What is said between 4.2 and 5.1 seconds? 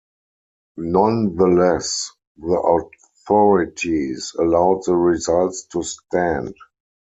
allowed the